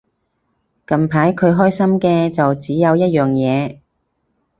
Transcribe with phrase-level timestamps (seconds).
[0.87, 3.81] 近排佢關心嘅就只有一樣嘢